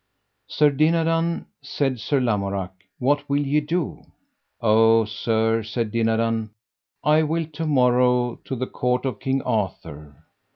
Sir 0.47 0.71
Dinadan, 0.71 1.45
said 1.61 1.99
Sir 1.99 2.19
Lamorak, 2.19 2.71
what 2.97 3.29
will 3.29 3.45
ye 3.45 3.59
do? 3.61 4.01
Oh 4.59 5.05
sir, 5.05 5.61
said 5.61 5.91
Dinadan, 5.91 6.49
I 7.03 7.21
will 7.21 7.45
to 7.53 7.67
morrow 7.67 8.39
to 8.45 8.55
the 8.55 8.65
court 8.65 9.05
of 9.05 9.19
King 9.19 9.43
Arthur. 9.43 10.17